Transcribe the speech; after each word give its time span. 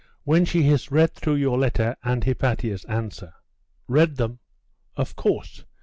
'When 0.23 0.45
she 0.45 0.63
has 0.63 0.89
read 0.89 1.13
through 1.13 1.35
your 1.35 1.59
letter 1.59 1.95
and 2.03 2.23
Hypatia's 2.23 2.85
answer.' 2.85 3.35
'Read 3.87 4.15
them?' 4.15 4.39
'Of 4.97 5.15
course. 5.15 5.63